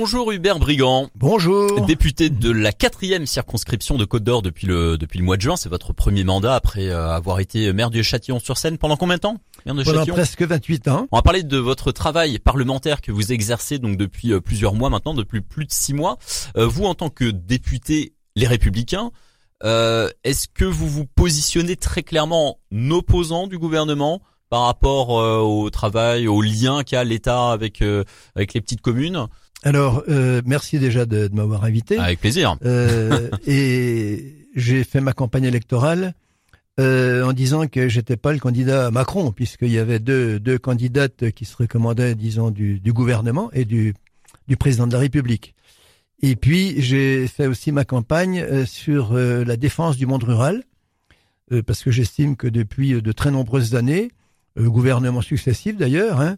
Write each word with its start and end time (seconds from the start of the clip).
Bonjour 0.00 0.32
Hubert 0.32 0.58
Brigand. 0.58 1.10
Bonjour. 1.14 1.84
Député 1.84 2.30
de 2.30 2.50
la 2.50 2.72
quatrième 2.72 3.26
circonscription 3.26 3.98
de 3.98 4.06
Côte 4.06 4.24
d'Or 4.24 4.40
depuis 4.40 4.66
le 4.66 4.96
depuis 4.96 5.18
le 5.18 5.26
mois 5.26 5.36
de 5.36 5.42
juin, 5.42 5.56
c'est 5.56 5.68
votre 5.68 5.92
premier 5.92 6.24
mandat 6.24 6.54
après 6.54 6.88
euh, 6.88 7.10
avoir 7.10 7.38
été 7.38 7.70
maire 7.74 7.90
de 7.90 8.00
Châtillon-sur-Seine 8.00 8.78
pendant 8.78 8.96
combien 8.96 9.16
de 9.16 9.20
temps 9.20 9.36
maire 9.66 9.74
de 9.74 9.82
Pendant 9.84 10.06
presque 10.06 10.40
28 10.40 10.88
ans. 10.88 11.06
On 11.12 11.18
va 11.18 11.22
parler 11.22 11.42
de 11.42 11.58
votre 11.58 11.92
travail 11.92 12.38
parlementaire 12.38 13.02
que 13.02 13.12
vous 13.12 13.30
exercez 13.30 13.78
donc 13.78 13.98
depuis 13.98 14.32
euh, 14.32 14.40
plusieurs 14.40 14.72
mois 14.72 14.88
maintenant, 14.88 15.12
depuis 15.12 15.42
plus 15.42 15.66
de 15.66 15.70
six 15.70 15.92
mois. 15.92 16.16
Euh, 16.56 16.66
vous 16.66 16.86
en 16.86 16.94
tant 16.94 17.10
que 17.10 17.26
député 17.26 18.14
Les 18.36 18.46
Républicains, 18.46 19.10
est-ce 19.62 20.48
que 20.48 20.64
vous 20.64 20.88
vous 20.88 21.04
positionnez 21.04 21.76
très 21.76 22.02
clairement 22.02 22.58
en 22.74 22.90
opposant 22.90 23.48
du 23.48 23.58
gouvernement 23.58 24.22
par 24.50 24.64
rapport 24.64 25.08
au 25.10 25.70
travail, 25.70 26.28
au 26.28 26.42
lien 26.42 26.82
qu'a 26.82 27.04
l'État 27.04 27.50
avec 27.52 27.82
avec 28.34 28.52
les 28.52 28.60
petites 28.60 28.82
communes 28.82 29.28
alors, 29.62 30.04
euh, 30.08 30.40
merci 30.46 30.78
déjà 30.78 31.04
de, 31.04 31.28
de 31.28 31.34
m'avoir 31.34 31.64
invité. 31.64 31.98
Avec 31.98 32.20
plaisir. 32.20 32.56
Euh, 32.64 33.28
et 33.46 34.46
j'ai 34.56 34.84
fait 34.84 35.00
ma 35.00 35.12
campagne 35.12 35.44
électorale 35.44 36.14
euh, 36.78 37.24
en 37.24 37.32
disant 37.32 37.66
que 37.66 37.88
j'étais 37.88 38.16
pas 38.16 38.32
le 38.32 38.38
candidat 38.38 38.90
Macron, 38.90 39.32
puisqu'il 39.32 39.70
y 39.70 39.78
avait 39.78 39.98
deux, 39.98 40.40
deux 40.40 40.58
candidates 40.58 41.30
qui 41.32 41.44
se 41.44 41.56
recommandaient, 41.56 42.14
disons, 42.14 42.50
du, 42.50 42.80
du 42.80 42.92
gouvernement 42.92 43.50
et 43.52 43.66
du, 43.66 43.94
du 44.48 44.56
président 44.56 44.86
de 44.86 44.92
la 44.92 44.98
République. 44.98 45.54
Et 46.22 46.36
puis, 46.36 46.80
j'ai 46.80 47.26
fait 47.28 47.46
aussi 47.46 47.72
ma 47.72 47.84
campagne 47.84 48.40
euh, 48.40 48.64
sur 48.64 49.12
euh, 49.12 49.44
la 49.44 49.56
défense 49.56 49.96
du 49.96 50.06
monde 50.06 50.24
rural, 50.24 50.64
euh, 51.52 51.62
parce 51.62 51.82
que 51.82 51.90
j'estime 51.90 52.36
que 52.36 52.46
depuis 52.46 53.00
de 53.02 53.12
très 53.12 53.30
nombreuses 53.30 53.74
années, 53.74 54.10
gouvernements 54.56 55.22
successifs 55.22 55.76
d'ailleurs, 55.76 56.20
hein, 56.20 56.36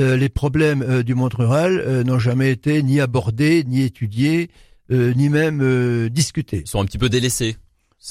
euh, 0.00 0.16
les 0.16 0.30
problèmes 0.30 0.82
euh, 0.82 1.02
du 1.02 1.14
monde 1.14 1.34
rural 1.34 1.78
euh, 1.78 2.02
n'ont 2.02 2.18
jamais 2.18 2.50
été 2.50 2.82
ni 2.82 2.98
abordés, 3.00 3.62
ni 3.64 3.82
étudiés, 3.82 4.50
ni 4.90 5.30
même 5.30 6.10
discutés. 6.10 6.64
Ils 6.66 6.68
sont 6.68 6.78
un 6.78 6.84
petit 6.84 6.98
peu 6.98 7.08
délaissés. 7.08 7.56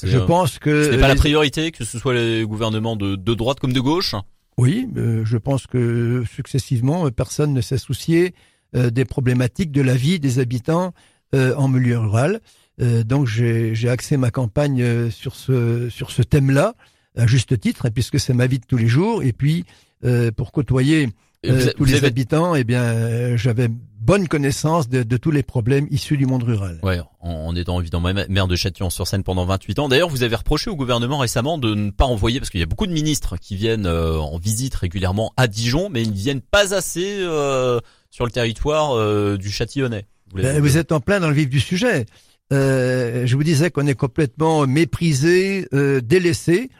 Je 0.02 0.18
pense 0.18 0.58
que 0.58 0.86
ce 0.86 0.90
n'est 0.90 0.98
pas 0.98 1.06
la 1.06 1.14
priorité, 1.14 1.70
que 1.70 1.84
ce 1.84 1.96
soit 1.96 2.12
les 2.12 2.42
gouvernements 2.44 2.96
de, 2.96 3.14
de 3.14 3.34
droite 3.34 3.60
comme 3.60 3.72
de 3.72 3.78
gauche. 3.78 4.16
Oui, 4.58 4.88
je 4.96 5.36
pense 5.36 5.68
que 5.68 6.24
successivement, 6.28 7.08
personne 7.12 7.52
ne 7.52 7.60
s'est 7.60 7.78
soucié 7.78 8.34
des 8.74 9.04
problématiques 9.04 9.70
de 9.70 9.80
la 9.80 9.94
vie 9.94 10.18
des 10.18 10.40
habitants 10.40 10.92
en 11.32 11.68
milieu 11.68 12.00
rural. 12.00 12.40
donc 12.80 13.28
j'ai 13.28 13.88
axé 13.88 14.16
ma 14.16 14.32
campagne 14.32 15.08
sur 15.10 15.36
ce 15.36 15.88
sur 15.88 16.10
ce 16.10 16.22
thème-là, 16.22 16.74
à 17.16 17.26
juste 17.26 17.58
titre, 17.60 17.88
puisque 17.90 18.18
c'est 18.18 18.34
ma 18.34 18.46
vie 18.46 18.58
de 18.58 18.66
tous 18.66 18.76
les 18.76 18.88
jours. 18.88 19.22
Et 19.22 19.32
puis 19.32 19.64
pour 20.36 20.52
côtoyer 20.52 21.08
euh, 21.44 21.72
tous 21.76 21.84
les 21.84 22.04
habitants, 22.04 22.54
eh 22.54 22.62
bien, 22.62 22.82
euh, 22.82 23.36
j'avais 23.36 23.68
bonne 23.68 24.28
connaissance 24.28 24.88
de, 24.88 25.02
de, 25.02 25.16
tous 25.16 25.32
les 25.32 25.42
problèmes 25.42 25.88
issus 25.90 26.16
du 26.16 26.24
monde 26.24 26.44
rural. 26.44 26.78
Ouais, 26.84 27.00
en, 27.20 27.54
étant 27.56 27.80
évidemment 27.80 28.12
maire 28.28 28.46
de 28.46 28.54
Châtillon-sur-Seine 28.54 29.24
pendant 29.24 29.44
28 29.44 29.80
ans. 29.80 29.88
D'ailleurs, 29.88 30.08
vous 30.08 30.22
avez 30.22 30.36
reproché 30.36 30.70
au 30.70 30.76
gouvernement 30.76 31.18
récemment 31.18 31.58
de 31.58 31.74
ne 31.74 31.90
pas 31.90 32.04
envoyer, 32.04 32.38
parce 32.38 32.50
qu'il 32.50 32.60
y 32.60 32.62
a 32.62 32.66
beaucoup 32.66 32.86
de 32.86 32.92
ministres 32.92 33.36
qui 33.38 33.56
viennent 33.56 33.86
euh, 33.86 34.18
en 34.18 34.38
visite 34.38 34.74
régulièrement 34.76 35.32
à 35.36 35.48
Dijon, 35.48 35.88
mais 35.90 36.02
ils 36.02 36.10
ne 36.10 36.16
viennent 36.16 36.40
pas 36.40 36.74
assez 36.74 37.18
sur 38.10 38.24
le 38.24 38.30
territoire 38.30 39.36
du 39.36 39.50
Châtillonnais. 39.50 40.06
Vous, 40.32 40.42
ben, 40.42 40.60
vous, 40.60 40.78
êtes 40.78 40.92
en 40.92 41.00
plein 41.00 41.18
dans 41.18 41.28
le 41.28 41.34
vif 41.34 41.48
du 41.48 41.60
sujet. 41.60 42.06
je 42.52 43.34
vous 43.34 43.44
disais 43.44 43.70
qu'on 43.72 43.86
est 43.88 43.94
complètement 43.94 44.66
méprisé, 44.68 45.66
délaissé. 46.04 46.70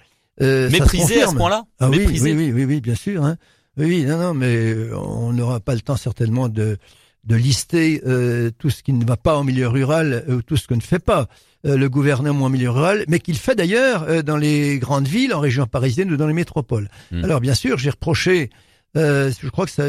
Méprisé 0.40 1.22
à 1.22 1.28
ce 1.28 1.34
point-là 1.34 1.64
ah, 1.80 1.88
oui, 1.88 2.06
oui, 2.08 2.20
oui, 2.20 2.52
oui, 2.52 2.64
oui, 2.64 2.80
bien 2.80 2.94
sûr. 2.94 3.24
Hein. 3.24 3.36
Oui, 3.76 4.04
non, 4.04 4.18
non, 4.18 4.34
mais 4.34 4.74
on 4.92 5.32
n'aura 5.32 5.60
pas 5.60 5.74
le 5.74 5.80
temps 5.80 5.96
certainement 5.96 6.48
de, 6.48 6.78
de 7.24 7.36
lister 7.36 8.02
euh, 8.06 8.50
tout 8.58 8.70
ce 8.70 8.82
qui 8.82 8.92
ne 8.92 9.04
va 9.04 9.16
pas 9.16 9.36
en 9.36 9.44
milieu 9.44 9.68
rural 9.68 10.24
ou 10.28 10.42
tout 10.42 10.56
ce 10.56 10.66
que 10.66 10.74
ne 10.74 10.80
fait 10.80 10.98
pas 10.98 11.28
euh, 11.64 11.76
le 11.76 11.88
gouvernement 11.88 12.46
en 12.46 12.48
milieu 12.50 12.70
rural, 12.70 13.04
mais 13.08 13.20
qu'il 13.20 13.36
fait 13.36 13.54
d'ailleurs 13.54 14.04
euh, 14.08 14.22
dans 14.22 14.36
les 14.36 14.78
grandes 14.78 15.06
villes, 15.06 15.32
en 15.32 15.40
région 15.40 15.66
parisienne 15.66 16.10
ou 16.12 16.16
dans 16.16 16.26
les 16.26 16.34
métropoles. 16.34 16.88
Hmm. 17.12 17.24
Alors 17.24 17.40
bien 17.40 17.54
sûr, 17.54 17.78
j'ai 17.78 17.90
reproché, 17.90 18.50
je 18.94 19.48
crois 19.48 19.66
que 19.66 19.70
ça, 19.70 19.84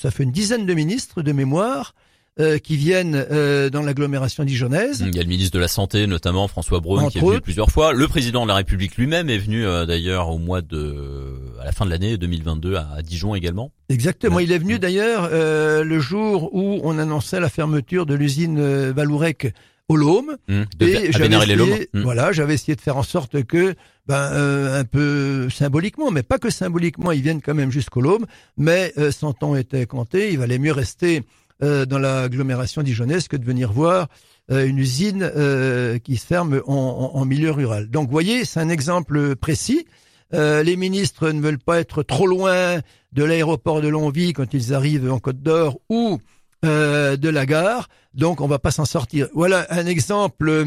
ça 0.00 0.10
fait 0.10 0.22
une 0.22 0.32
dizaine 0.32 0.66
de 0.66 0.74
ministres 0.74 1.22
de 1.22 1.32
mémoire 1.32 1.94
euh, 2.40 2.58
qui 2.58 2.76
viennent 2.76 3.16
euh, 3.32 3.68
dans 3.68 3.82
l'agglomération 3.82 4.44
dijonnaise. 4.44 5.02
Il 5.04 5.12
y 5.12 5.18
a 5.18 5.22
le 5.24 5.28
ministre 5.28 5.52
de 5.54 5.58
la 5.58 5.66
Santé, 5.66 6.06
notamment 6.06 6.46
François 6.46 6.78
Braun, 6.78 7.08
qui 7.08 7.18
est 7.18 7.20
venu 7.20 7.40
plusieurs 7.40 7.68
fois. 7.68 7.92
Le 7.92 8.06
président 8.06 8.44
de 8.44 8.48
la 8.48 8.54
République 8.54 8.96
lui-même 8.96 9.28
est 9.28 9.38
venu 9.38 9.66
euh, 9.66 9.86
d'ailleurs 9.86 10.28
au 10.28 10.38
mois 10.38 10.62
de, 10.62 11.34
à 11.60 11.64
la 11.64 11.72
fin 11.72 11.84
de 11.84 11.90
l'année 11.90 12.16
2022 12.16 12.76
à, 12.76 13.02
Dijon 13.02 13.34
également. 13.34 13.72
Exactement. 13.88 14.38
Il 14.38 14.52
est 14.52 14.58
venu 14.58 14.78
d'ailleurs 14.78 15.28
le 15.32 15.98
jour 15.98 16.54
où 16.54 16.78
on 16.84 16.96
annonçait 17.00 17.40
la 17.40 17.48
fermeture 17.48 18.06
de 18.06 18.14
l'usine 18.14 18.60
Valourec 18.92 19.52
au 19.88 19.96
Lôme. 19.96 20.36
Mmh, 20.46 20.62
et 20.78 21.10
j'avais 21.10 21.34
essayé, 21.34 21.88
mmh. 21.92 22.02
voilà, 22.02 22.30
j'avais 22.30 22.54
essayé 22.54 22.76
de 22.76 22.80
faire 22.80 22.98
en 22.98 23.02
sorte 23.02 23.42
que, 23.42 23.74
ben, 24.06 24.76
un 24.78 24.84
peu 24.84 25.50
symboliquement, 25.50 26.12
mais 26.12 26.22
pas 26.22 26.38
que 26.38 26.50
symboliquement, 26.50 27.10
ils 27.10 27.22
viennent 27.22 27.42
quand 27.42 27.54
même 27.54 27.72
jusqu'au 27.72 28.00
Lôme, 28.00 28.26
mais 28.56 28.94
son 29.10 29.32
temps 29.32 29.56
était 29.56 29.86
compté, 29.86 30.30
il 30.30 30.38
valait 30.38 30.58
mieux 30.58 30.72
rester 30.72 31.24
euh, 31.60 31.86
dans 31.86 31.98
l'agglomération 31.98 32.84
dijonnaise 32.84 33.26
que 33.26 33.36
de 33.36 33.44
venir 33.44 33.72
voir 33.72 34.06
euh, 34.52 34.64
une 34.64 34.78
usine 34.78 35.28
euh, 35.34 35.98
qui 35.98 36.16
se 36.16 36.24
ferme 36.24 36.62
en, 36.68 37.10
en, 37.14 37.24
milieu 37.24 37.50
rural. 37.50 37.90
Donc, 37.90 38.06
vous 38.06 38.12
voyez, 38.12 38.44
c'est 38.44 38.60
un 38.60 38.68
exemple 38.68 39.34
précis. 39.34 39.84
les 40.30 40.76
ministres 40.76 41.32
ne 41.32 41.40
veulent 41.40 41.58
pas 41.58 41.80
être 41.80 42.04
trop 42.04 42.28
loin 42.28 42.78
de 43.10 43.24
l'aéroport 43.24 43.80
de 43.80 43.88
Longwy 43.88 44.34
quand 44.34 44.54
ils 44.54 44.72
arrivent 44.72 45.10
en 45.10 45.18
Côte 45.18 45.42
d'Or 45.42 45.80
ou 45.88 46.20
de 46.62 47.28
la 47.28 47.44
gare. 47.44 47.88
Donc, 48.14 48.40
on 48.40 48.46
va 48.46 48.60
pas 48.60 48.70
s'en 48.70 48.84
sortir. 48.84 49.26
Voilà 49.34 49.66
un 49.70 49.86
exemple 49.86 50.64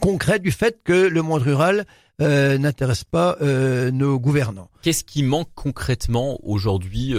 concret 0.00 0.38
du 0.38 0.50
fait 0.50 0.80
que 0.84 0.92
le 0.92 1.22
monde 1.22 1.40
rural 1.40 1.86
n'intéresse 2.18 3.04
pas 3.04 3.38
nos 3.40 4.18
gouvernants. 4.18 4.68
Qu'est-ce 4.82 5.04
qui 5.04 5.22
manque 5.22 5.48
concrètement 5.54 6.38
aujourd'hui 6.42 7.14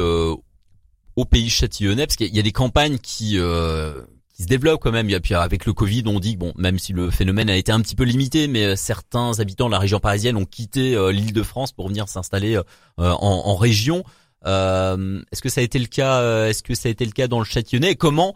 au 1.16 1.26
pays 1.26 1.50
châtillonnais 1.50 2.06
parce 2.06 2.18
qu'il 2.18 2.34
y 2.36 2.40
a 2.40 2.44
des 2.44 2.52
campagnes 2.52 2.98
qui 2.98 3.38
euh, 3.38 4.02
qui 4.34 4.44
se 4.44 4.48
développent 4.48 4.81
quand 4.81 4.92
même. 4.92 5.09
A 5.14 5.20
puis 5.20 5.34
avec 5.34 5.66
le 5.66 5.74
Covid, 5.74 6.03
on 6.08 6.20
dit 6.20 6.34
que 6.34 6.40
bon, 6.40 6.53
même 6.58 6.78
si 6.78 6.94
le 6.94 7.09
phénomène 7.09 7.50
a 7.50 7.56
été 7.56 7.72
un 7.72 7.80
petit 7.81 7.96
peu 7.96 8.03
limité, 8.03 8.48
mais 8.48 8.66
euh, 8.66 8.76
certains 8.76 9.40
habitants 9.40 9.68
de 9.68 9.72
la 9.72 9.80
région 9.80 10.00
parisienne 10.00 10.36
ont 10.36 10.46
quitté 10.46 10.96
euh, 10.96 11.12
l'Île-de-France 11.12 11.72
pour 11.72 11.88
venir 11.88 12.09
s'installer 12.09 12.59
en, 12.98 13.06
en, 13.08 13.56
région. 13.56 14.03
Est-ce 14.46 15.42
que 15.42 15.50
ça 15.50 15.62
a 15.62 15.64
été 15.64 15.80
le 15.80 15.88
cas 15.88 16.48
Est-ce 16.48 16.64
que 16.64 16.76
ça 16.76 16.90
a 16.90 16.92
été 16.92 17.06
le 17.06 17.12
cas 17.12 17.28
dans 17.28 17.40
le 17.40 17.46
Châtillonnais 17.46 17.96
Comment 17.96 18.36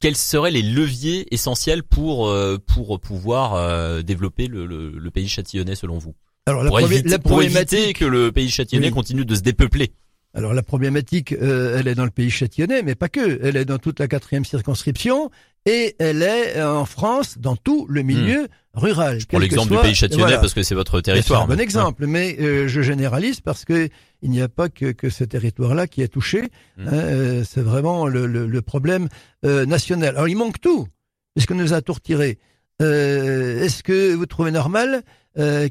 quels 0.00 0.16
seraient 0.16 0.50
les 0.50 0.62
leviers 0.62 1.32
essentiels 1.32 1.84
pour 1.84 2.34
pour 2.66 3.00
pouvoir 3.00 4.02
développer 4.02 4.48
le, 4.48 4.66
le, 4.66 4.90
le, 4.90 5.10
pays 5.10 5.28
châtillonnais 5.28 5.76
selon 5.76 5.98
vous? 5.98 6.14
Alors 6.46 6.64
la, 6.64 6.70
pour, 6.70 6.80
éviter, 6.80 7.08
la 7.08 7.18
pour 7.20 7.42
éviter 7.42 7.92
que 7.92 8.04
le 8.04 8.32
pays 8.32 8.50
châtillonnais 8.50 8.90
continue 8.90 9.24
de 9.24 9.34
se 9.34 9.42
dépeupler. 9.42 9.92
Alors 10.34 10.54
la 10.54 10.62
problématique, 10.62 11.32
euh, 11.32 11.78
elle 11.78 11.88
est 11.88 11.94
dans 11.94 12.06
le 12.06 12.10
pays 12.10 12.30
châtillonnais, 12.30 12.82
mais 12.82 12.94
pas 12.94 13.08
que. 13.08 13.40
Elle 13.42 13.56
est 13.56 13.66
dans 13.66 13.78
toute 13.78 14.00
la 14.00 14.08
quatrième 14.08 14.46
circonscription 14.46 15.30
et 15.66 15.94
elle 15.98 16.22
est 16.22 16.56
euh, 16.56 16.74
en 16.74 16.86
France 16.86 17.36
dans 17.38 17.54
tout 17.54 17.86
le 17.90 18.02
milieu 18.02 18.44
hmm. 18.44 18.48
rural. 18.78 19.20
Je 19.20 19.26
prends 19.26 19.38
l'exemple 19.38 19.76
du 19.76 19.82
pays 19.82 19.94
châtillonnais 19.94 20.36
parce 20.36 20.54
que 20.54 20.62
c'est 20.62 20.74
votre 20.74 21.02
territoire. 21.02 21.40
C'est 21.40 21.52
un 21.52 21.54
bon 21.54 21.60
exemple, 21.60 22.06
mais 22.06 22.36
euh, 22.40 22.66
je 22.66 22.80
généralise 22.80 23.40
parce 23.40 23.66
que 23.66 23.90
il 24.22 24.30
n'y 24.30 24.40
a 24.40 24.48
pas 24.48 24.70
que, 24.70 24.92
que 24.92 25.10
ce 25.10 25.24
territoire-là 25.24 25.86
qui 25.86 26.00
est 26.00 26.08
touché. 26.08 26.48
Hmm. 26.78 26.88
Hein, 26.88 27.42
c'est 27.44 27.60
vraiment 27.60 28.06
le, 28.06 28.26
le, 28.26 28.46
le 28.46 28.62
problème 28.62 29.08
national. 29.42 30.16
Alors 30.16 30.28
il 30.28 30.36
manque 30.36 30.60
tout, 30.60 30.86
puisqu'on 31.34 31.56
nous 31.56 31.74
a 31.74 31.82
tout 31.82 31.92
retiré? 31.92 32.38
Est-ce 32.80 33.82
que 33.82 34.14
vous 34.14 34.26
trouvez 34.26 34.50
normal 34.50 35.02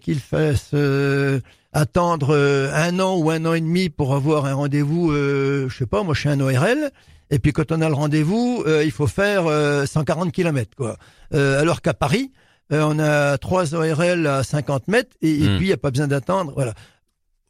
qu'il 0.01 0.19
fasse 0.19 0.71
attendre 1.73 2.29
euh, 2.31 2.71
un 2.73 2.99
an 2.99 3.17
ou 3.17 3.29
un 3.29 3.45
an 3.45 3.53
et 3.53 3.61
demi 3.61 3.89
pour 3.89 4.13
avoir 4.13 4.45
un 4.45 4.53
rendez-vous, 4.53 5.11
euh, 5.11 5.69
je 5.69 5.77
sais 5.77 5.85
pas, 5.85 6.03
moi 6.03 6.13
je 6.13 6.21
suis 6.21 6.29
un 6.29 6.39
ORL, 6.39 6.91
et 7.29 7.39
puis 7.39 7.53
quand 7.53 7.71
on 7.71 7.81
a 7.81 7.87
le 7.87 7.95
rendez-vous, 7.95 8.63
euh, 8.67 8.83
il 8.83 8.91
faut 8.91 9.07
faire 9.07 9.45
140 9.87 10.31
km 10.31 10.71
quoi. 10.75 10.97
alors 11.33 11.81
qu'à 11.81 11.93
Paris, 11.93 12.31
on 12.69 12.99
a 12.99 13.37
trois 13.37 13.73
ORL 13.73 14.27
à 14.27 14.43
50 14.43 14.87
mètres 14.87 15.15
et, 15.21 15.33
hmm. 15.39 15.57
puis 15.57 15.65
il 15.65 15.67
n'y 15.67 15.73
a 15.73 15.77
pas 15.77 15.91
besoin 15.91 16.07
d'attendre. 16.07 16.53
Voilà. 16.55 16.73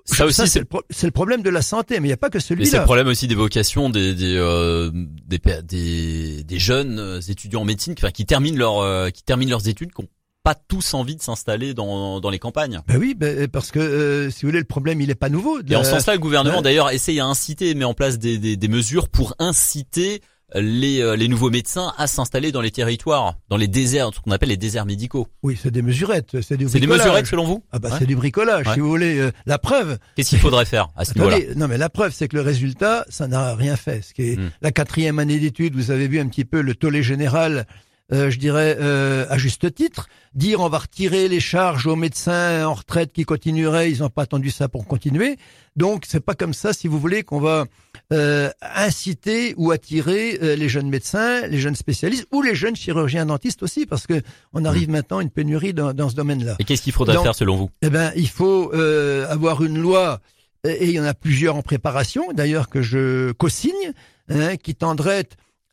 Ça 0.03 0.25
aussi, 0.25 0.47
c'est 0.47 0.59
le, 0.59 1.11
problème 1.11 1.43
de 1.43 1.49
la 1.51 1.61
santé, 1.61 1.99
mais 1.99 2.07
il 2.07 2.09
n'y 2.09 2.13
a 2.13 2.17
pas 2.17 2.31
que 2.31 2.39
celui-là. 2.39 2.69
C'est 2.69 2.79
le 2.79 2.85
problème 2.85 3.07
aussi 3.07 3.27
des 3.27 3.35
vocations 3.35 3.89
des 3.91 4.15
des, 4.15 5.39
des, 5.63 6.43
des, 6.43 6.59
jeunes 6.59 7.19
étudiants 7.27 7.61
en 7.61 7.65
médecine 7.65 7.93
qui, 7.93 8.11
qui 8.11 8.25
terminent 8.25 8.57
leur 8.57 9.11
qui 9.11 9.23
terminent 9.23 9.51
leurs 9.51 9.67
études, 9.67 9.93
qui 9.93 10.01
pas 10.43 10.55
tous 10.55 10.93
envie 10.93 11.15
de 11.15 11.21
s'installer 11.21 11.73
dans, 11.73 12.19
dans 12.19 12.29
les 12.29 12.39
campagnes. 12.39 12.81
Ben 12.87 12.97
oui, 12.97 13.13
ben, 13.15 13.47
parce 13.47 13.69
que 13.71 13.79
euh, 13.79 14.29
si 14.31 14.41
vous 14.43 14.47
voulez, 14.49 14.59
le 14.59 14.65
problème 14.65 14.99
il 15.01 15.09
est 15.09 15.15
pas 15.15 15.29
nouveau. 15.29 15.59
Et 15.67 15.75
en 15.75 15.83
ce 15.83 15.91
sens-là, 15.91 16.13
le 16.13 16.19
gouvernement 16.19 16.61
d'ailleurs 16.61 16.89
essaye 16.89 17.19
à 17.19 17.25
inciter, 17.25 17.75
met 17.75 17.85
en 17.85 17.93
place 17.93 18.17
des, 18.19 18.37
des, 18.37 18.57
des 18.57 18.67
mesures 18.67 19.07
pour 19.09 19.35
inciter 19.39 20.21
les, 20.53 20.99
euh, 21.01 21.15
les 21.15 21.29
nouveaux 21.29 21.49
médecins 21.49 21.93
à 21.97 22.07
s'installer 22.07 22.51
dans 22.51 22.59
les 22.59 22.71
territoires, 22.71 23.35
dans 23.49 23.55
les 23.55 23.69
déserts, 23.69 24.09
ce 24.13 24.19
qu'on 24.19 24.31
appelle 24.31 24.49
les 24.49 24.57
déserts 24.57 24.85
médicaux. 24.85 25.27
Oui, 25.43 25.57
c'est 25.61 25.71
des 25.71 25.81
mesurettes, 25.81 26.41
c'est 26.41 26.57
du 26.57 26.67
C'est 26.67 26.79
des 26.81 26.87
mesurettes 26.87 27.27
selon 27.27 27.45
vous? 27.45 27.63
Ah 27.71 27.79
bah 27.79 27.87
Ouais. 27.89 27.95
c'est 27.99 28.05
du 28.05 28.17
bricolage, 28.17 28.67
Ouais. 28.67 28.73
si 28.73 28.79
vous 28.81 28.89
voulez. 28.89 29.17
Euh, 29.19 29.31
la 29.45 29.59
preuve, 29.59 29.97
Qu'est-ce 30.17 30.29
qu'il 30.31 30.39
faudrait 30.39 30.65
faire 30.65 30.89
à 30.97 31.05
ce 31.05 31.13
niveau-là? 31.13 31.37
non 31.55 31.69
mais 31.69 31.77
la 31.77 31.87
preuve, 31.89 32.11
c'est 32.13 32.27
que 32.27 32.35
le 32.35 32.41
résultat, 32.41 33.05
ça 33.09 33.27
n'a 33.29 33.55
rien 33.55 33.77
fait. 33.77 34.01
Ce 34.01 34.13
qui 34.13 34.23
est 34.23 34.37
Hmm. 34.37 34.49
la 34.61 34.71
quatrième 34.73 35.19
année 35.19 35.39
d'études, 35.39 35.73
vous 35.75 35.89
avez 35.91 36.07
vu 36.09 36.19
un 36.19 36.27
petit 36.27 36.43
peu 36.45 36.59
le 36.61 36.75
tollé 36.75 37.01
général, 37.01 37.65
euh, 38.13 38.29
je 38.29 38.37
dirais 38.39 38.77
euh, 38.79 39.25
à 39.29 39.37
juste 39.37 39.73
titre, 39.73 40.07
dire 40.33 40.59
on 40.59 40.69
va 40.69 40.79
retirer 40.79 41.27
les 41.27 41.39
charges 41.39 41.87
aux 41.87 41.95
médecins 41.95 42.65
en 42.65 42.73
retraite 42.73 43.13
qui 43.13 43.23
continueraient, 43.23 43.91
ils 43.91 43.99
n'ont 43.99 44.09
pas 44.09 44.23
attendu 44.23 44.51
ça 44.51 44.67
pour 44.67 44.85
continuer. 44.87 45.37
Donc 45.75 46.03
c'est 46.07 46.19
pas 46.19 46.35
comme 46.35 46.53
ça, 46.53 46.73
si 46.73 46.87
vous 46.87 46.99
voulez, 46.99 47.23
qu'on 47.23 47.39
va 47.39 47.65
euh, 48.11 48.49
inciter 48.75 49.53
ou 49.57 49.71
attirer 49.71 50.37
euh, 50.41 50.55
les 50.55 50.67
jeunes 50.67 50.89
médecins, 50.89 51.47
les 51.47 51.59
jeunes 51.59 51.75
spécialistes 51.75 52.27
ou 52.31 52.41
les 52.41 52.55
jeunes 52.55 52.75
chirurgiens 52.75 53.25
dentistes 53.25 53.63
aussi, 53.63 53.85
parce 53.85 54.05
que 54.07 54.21
on 54.53 54.65
arrive 54.65 54.89
maintenant 54.89 55.19
à 55.19 55.21
une 55.21 55.29
pénurie 55.29 55.73
dans, 55.73 55.93
dans 55.93 56.09
ce 56.09 56.15
domaine-là. 56.15 56.55
Et 56.59 56.63
qu'est-ce 56.65 56.81
qu'il 56.81 56.93
faudrait 56.93 57.15
Donc- 57.15 57.23
faire 57.23 57.35
selon 57.35 57.55
vous? 57.55 57.69
Eh 57.81 57.89
ben, 57.89 58.11
il 58.15 58.27
faut 58.29 58.71
euh, 58.73 59.27
avoir 59.29 59.63
une 59.63 59.77
loi, 59.77 60.19
et 60.65 60.71
et 60.71 60.85
il 60.87 60.91
y 60.91 60.99
en 60.99 61.05
a 61.05 61.13
plusieurs 61.13 61.55
en 61.55 61.61
préparation, 61.61 62.23
d'ailleurs 62.33 62.69
que 62.69 62.81
je 62.81 63.31
co-signe, 63.31 63.93
hein, 64.29 64.57
qui 64.57 64.75
tendrait 64.75 65.27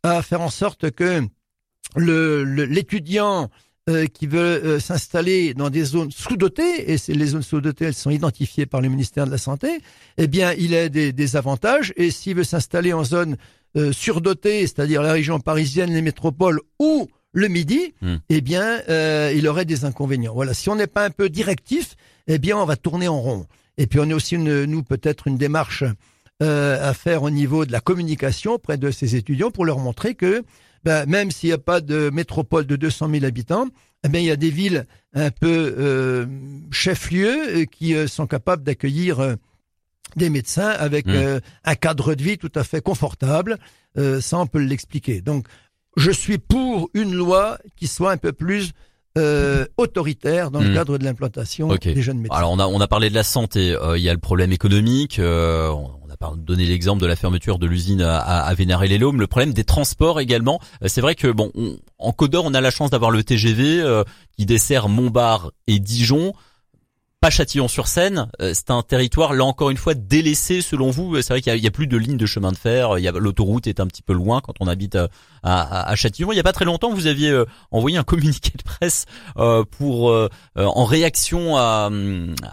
à 0.04 0.22
faire 0.22 0.40
en 0.40 0.50
sorte 0.50 0.90
que 0.92 1.22
le 1.96 2.44
le- 2.44 2.64
l'étudiant 2.64 3.50
euh, 3.88 4.06
qui 4.06 4.26
veut 4.26 4.38
euh, 4.64 4.80
s'installer 4.80 5.54
dans 5.54 5.70
des 5.70 5.84
zones 5.84 6.10
sous-dotées, 6.10 6.90
et 6.92 6.98
c'est 6.98 7.14
les 7.14 7.26
zones 7.28 7.42
sous-dotées, 7.42 7.86
elles 7.86 7.94
sont 7.94 8.10
identifiées 8.10 8.66
par 8.66 8.80
le 8.82 8.88
ministère 8.90 9.24
de 9.26 9.30
la 9.30 9.38
Santé, 9.38 9.80
eh 10.18 10.26
bien, 10.26 10.52
il 10.58 10.74
a 10.74 10.88
des, 10.90 11.12
des 11.12 11.36
avantages, 11.36 11.94
et 11.96 12.10
s'il 12.10 12.34
veut 12.36 12.44
s'installer 12.44 12.92
en 12.92 13.02
zone 13.04 13.36
euh, 13.76 13.92
surdotée, 13.92 14.60
c'est-à-dire 14.62 15.02
la 15.02 15.12
région 15.12 15.40
parisienne, 15.40 15.92
les 15.92 16.02
métropoles 16.02 16.60
ou 16.78 17.08
le 17.32 17.48
Midi, 17.48 17.94
Hmm. 18.02 18.16
eh 18.28 18.40
bien, 18.40 18.80
euh, 18.88 19.32
il 19.34 19.46
aurait 19.48 19.64
des 19.66 19.84
inconvénients. 19.84 20.34
Voilà, 20.34 20.52
si 20.54 20.68
on 20.70 20.76
n'est 20.76 20.86
pas 20.86 21.04
un 21.04 21.10
peu 21.10 21.28
directif, 21.30 21.94
eh 22.26 22.38
bien, 22.38 22.56
on 22.58 22.64
va 22.66 22.76
tourner 22.76 23.08
en 23.08 23.20
rond. 23.20 23.46
Et 23.78 23.86
puis, 23.86 24.00
on 24.00 24.10
a 24.10 24.14
aussi, 24.14 24.34
une, 24.34 24.64
nous, 24.64 24.82
peut-être 24.82 25.28
une 25.28 25.36
démarche 25.38 25.84
euh, 26.42 26.90
à 26.90 26.94
faire 26.94 27.22
au 27.22 27.30
niveau 27.30 27.64
de 27.66 27.72
la 27.72 27.80
communication 27.80 28.54
auprès 28.54 28.76
de 28.78 28.90
ces 28.90 29.14
étudiants 29.16 29.50
pour 29.50 29.64
leur 29.64 29.78
montrer 29.78 30.14
que, 30.14 30.42
ben, 30.88 31.04
même 31.06 31.30
s'il 31.30 31.50
n'y 31.50 31.52
a 31.52 31.58
pas 31.58 31.82
de 31.82 32.08
métropole 32.08 32.64
de 32.64 32.74
200 32.74 33.10
000 33.10 33.24
habitants, 33.26 33.66
eh 34.04 34.08
bien, 34.08 34.22
il 34.22 34.26
y 34.26 34.30
a 34.30 34.36
des 34.36 34.48
villes 34.48 34.86
un 35.12 35.30
peu 35.30 35.74
euh, 35.78 36.24
chefs-lieux 36.70 37.60
euh, 37.60 37.64
qui 37.66 37.94
euh, 37.94 38.06
sont 38.06 38.26
capables 38.26 38.62
d'accueillir 38.62 39.20
euh, 39.20 39.34
des 40.16 40.30
médecins 40.30 40.70
avec 40.70 41.04
Mm. 41.04 41.10
euh, 41.10 41.40
un 41.64 41.74
cadre 41.74 42.14
de 42.14 42.22
vie 42.22 42.38
tout 42.38 42.52
à 42.54 42.64
fait 42.64 42.80
confortable. 42.80 43.58
Ça, 44.20 44.38
on 44.38 44.46
peut 44.46 44.60
l'expliquer. 44.60 45.20
Donc, 45.20 45.46
je 45.96 46.10
suis 46.10 46.38
pour 46.38 46.88
une 46.94 47.12
loi 47.12 47.58
qui 47.76 47.86
soit 47.86 48.12
un 48.12 48.16
peu 48.16 48.32
plus 48.32 48.72
euh, 49.18 49.64
autoritaire 49.76 50.50
dans 50.50 50.60
le 50.60 50.70
Mm. 50.70 50.74
cadre 50.74 50.98
de 50.98 51.04
l'implantation 51.04 51.68
des 51.74 52.02
jeunes 52.02 52.18
médecins. 52.18 52.36
Alors 52.38 52.52
on 52.52 52.58
a 52.58 52.66
on 52.66 52.80
a 52.80 52.86
parlé 52.88 53.10
de 53.10 53.14
la 53.14 53.22
santé, 53.22 53.72
euh, 53.74 53.98
il 53.98 54.02
y 54.04 54.08
a 54.08 54.12
le 54.14 54.18
problème 54.20 54.52
économique, 54.52 55.18
euh, 55.18 55.68
on 55.70 56.10
a 56.10 56.34
donné 56.36 56.64
l'exemple 56.66 57.00
de 57.00 57.06
la 57.06 57.14
fermeture 57.16 57.58
de 57.58 57.66
l'usine 57.66 58.02
à, 58.02 58.18
à, 58.18 58.40
à 58.40 58.54
Vénaré-les-Laumes, 58.54 59.20
le 59.20 59.26
problème 59.26 59.52
des 59.52 59.64
transports 59.64 60.18
également. 60.20 60.60
Euh, 60.82 60.88
c'est 60.88 61.00
vrai 61.00 61.14
que 61.14 61.28
bon, 61.28 61.50
on- 61.54 61.76
en 61.98 62.12
Côte-d'Or, 62.12 62.44
on 62.46 62.54
a 62.54 62.60
la 62.60 62.70
chance 62.70 62.90
d'avoir 62.90 63.10
le 63.10 63.22
TGV 63.24 63.80
euh, 63.80 64.04
qui 64.36 64.46
dessert 64.46 64.88
Montbard 64.88 65.52
et 65.66 65.78
Dijon. 65.78 66.32
Pas 67.20 67.30
Châtillon-sur-Seine, 67.30 68.30
euh, 68.40 68.52
c'est 68.54 68.70
un 68.70 68.80
territoire 68.82 69.32
là 69.34 69.44
encore 69.44 69.70
une 69.70 69.76
fois 69.76 69.94
délaissé 69.94 70.62
selon 70.62 70.92
vous. 70.92 71.20
C'est 71.20 71.32
vrai 71.32 71.40
qu'il 71.40 71.52
y 71.56 71.60
y, 71.60 71.66
a 71.66 71.70
plus 71.72 71.88
de 71.88 71.96
lignes 71.96 72.16
de 72.16 72.26
chemin 72.26 72.52
de 72.52 72.56
fer, 72.56 72.94
l'autoroute 73.18 73.66
est 73.66 73.80
un 73.80 73.88
petit 73.88 74.02
peu 74.02 74.12
loin 74.12 74.40
quand 74.40 74.54
on 74.60 74.68
habite 74.68 74.94
à, 74.94 75.08
à, 75.42 75.90
à 75.90 75.96
Châtillon. 75.96 76.30
Il 76.30 76.36
y 76.36 76.40
a 76.40 76.44
pas 76.44 76.52
très 76.52 76.64
longtemps, 76.64 76.94
vous 76.94 77.08
aviez 77.08 77.30
euh, 77.30 77.44
envoyé 77.72 77.96
un 77.98 78.04
communiqué 78.04 78.52
de 78.56 78.62
presse 78.62 79.06
euh, 79.36 79.64
pour 79.64 80.10
euh, 80.10 80.28
euh, 80.58 80.66
en 80.66 80.84
réaction 80.84 81.56
à, 81.56 81.90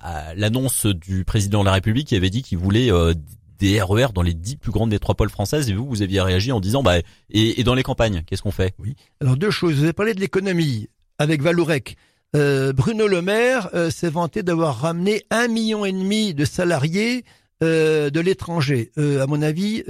à 0.01 0.33
l'annonce 0.33 0.88
du 0.88 1.25
président 1.25 1.59
de 1.59 1.65
la 1.65 1.73
République 1.73 2.07
qui 2.07 2.15
avait 2.15 2.31
dit 2.31 2.41
qu'il 2.41 2.57
voulait 2.57 2.91
euh, 2.91 3.13
des 3.59 3.79
RER 3.79 4.07
dans 4.15 4.23
les 4.23 4.33
dix 4.33 4.56
plus 4.56 4.71
grandes 4.71 4.89
métropoles 4.89 5.29
françaises 5.29 5.69
et 5.69 5.73
vous 5.75 5.85
vous 5.85 6.01
aviez 6.01 6.21
réagi 6.21 6.51
en 6.51 6.59
disant 6.59 6.81
bah 6.81 6.97
et, 7.29 7.59
et 7.59 7.63
dans 7.63 7.75
les 7.75 7.83
campagnes 7.83 8.23
qu'est-ce 8.25 8.41
qu'on 8.41 8.50
fait? 8.50 8.73
Alors 9.21 9.38
deux 9.38 9.51
choses. 9.51 9.75
Vous 9.75 9.83
avez 9.83 9.94
parlé 9.94 10.15
de 10.15 10.19
l'économie 10.19 10.89
avec 11.19 11.44
Valourec. 11.44 11.97
Euh, 12.36 12.74
Bruno 12.74 13.08
Le 13.08 13.22
Maire 13.22 13.70
euh, 13.74 13.90
s'est 13.90 14.10
vanté 14.10 14.44
d'avoir 14.44 14.82
ramené 14.82 15.24
un 15.30 15.48
million 15.48 15.86
et 15.86 15.94
demi 15.94 16.34
de 16.34 16.44
salariés 16.44 17.24
euh, 17.64 18.10
de 18.10 18.20
l'étranger. 18.20 18.92
À 18.98 19.26
mon 19.26 19.42
avis, 19.42 19.84